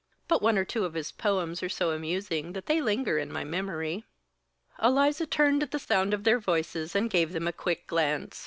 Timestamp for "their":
6.23-6.39